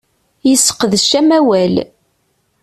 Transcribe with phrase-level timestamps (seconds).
[0.49, 1.75] Yesseqdec amawal.